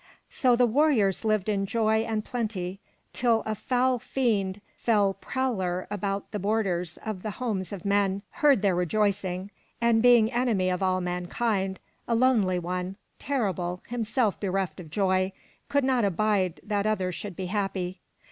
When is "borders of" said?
6.39-7.21